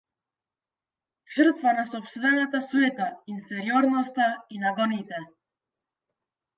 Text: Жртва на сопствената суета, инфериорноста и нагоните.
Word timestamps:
Жртва 1.35 1.73
на 1.81 1.83
сопствената 1.91 2.63
суета, 2.71 3.13
инфериорноста 3.35 4.35
и 4.57 4.67
нагоните. 4.67 5.15